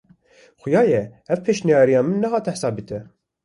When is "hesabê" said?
2.55-2.83